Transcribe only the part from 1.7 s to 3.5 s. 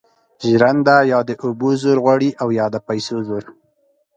زور غواړي او یا د پیسو زور.